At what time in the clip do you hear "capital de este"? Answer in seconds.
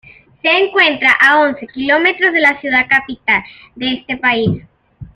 2.89-4.17